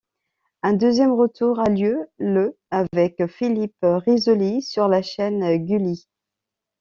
Un 0.63 0.73
deuxième 0.73 1.11
retour 1.13 1.59
a 1.59 1.69
lieu 1.69 2.09
le 2.17 2.57
avec 2.71 3.27
Philippe 3.27 3.77
Risoli 3.83 4.63
sur 4.63 4.87
la 4.87 5.03
chaîne 5.03 5.63
Gulli. 5.63 6.09